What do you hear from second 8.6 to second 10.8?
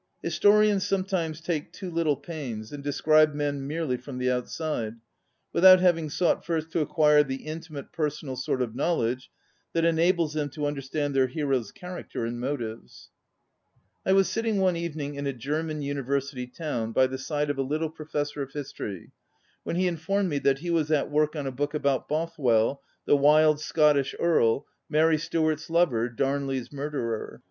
of knowledge that enables them to